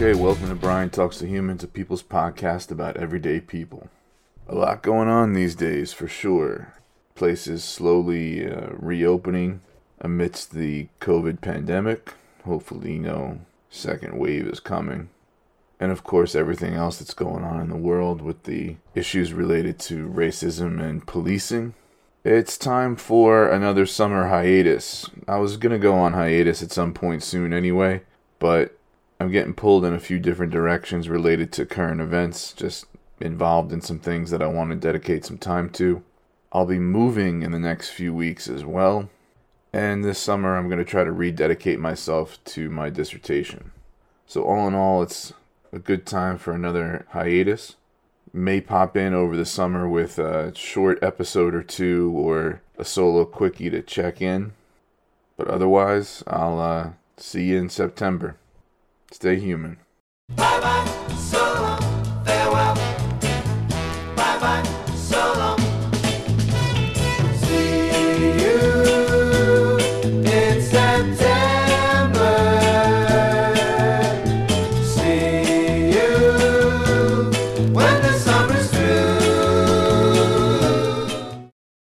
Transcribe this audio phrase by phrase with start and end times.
[0.00, 3.88] Okay, welcome to Brian Talks to Humans, a people's podcast about everyday people.
[4.46, 6.72] A lot going on these days, for sure.
[7.16, 9.60] Places slowly uh, reopening
[10.00, 12.14] amidst the COVID pandemic.
[12.48, 15.10] Hopefully, no second wave is coming.
[15.78, 19.78] And of course, everything else that's going on in the world with the issues related
[19.80, 21.74] to racism and policing.
[22.24, 25.10] It's time for another summer hiatus.
[25.28, 28.00] I was going to go on hiatus at some point soon anyway,
[28.38, 28.78] but
[29.20, 32.86] I'm getting pulled in a few different directions related to current events, just
[33.20, 36.02] involved in some things that I want to dedicate some time to.
[36.50, 39.10] I'll be moving in the next few weeks as well.
[39.72, 43.72] And this summer, I'm going to try to rededicate myself to my dissertation.
[44.26, 45.32] So, all in all, it's
[45.72, 47.76] a good time for another hiatus.
[48.32, 53.24] May pop in over the summer with a short episode or two or a solo
[53.24, 54.52] quickie to check in.
[55.36, 58.36] But otherwise, I'll uh, see you in September.
[59.10, 59.78] Stay human.
[60.28, 61.74] Bye bye.